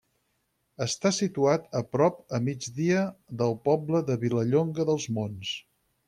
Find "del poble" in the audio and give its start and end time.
3.41-4.01